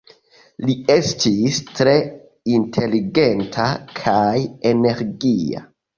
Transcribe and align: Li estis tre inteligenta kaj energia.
Li 0.69 0.75
estis 0.93 1.59
tre 1.79 1.93
inteligenta 2.55 3.67
kaj 4.03 4.37
energia. 4.75 5.63